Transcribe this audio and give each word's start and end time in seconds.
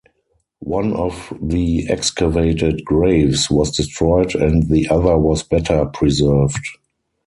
One 0.65 0.93
of 0.95 1.31
the 1.39 1.87
excavated 1.87 2.83
graves 2.83 3.51
was 3.51 3.69
destroyed 3.77 4.33
and 4.33 4.63
the 4.63 4.87
other 4.89 5.15
was 5.15 5.43
better 5.43 5.85
preserved. 5.85 6.65